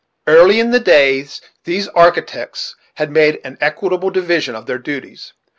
Early 0.25 0.59
in 0.59 0.71
the 0.71 0.79
day, 0.79 1.27
these 1.63 1.87
architects 1.89 2.75
had 2.95 3.11
made 3.11 3.39
an 3.43 3.55
equitable 3.61 4.09
division 4.09 4.55
of 4.55 4.65
their 4.65 4.79
duties. 4.79 5.33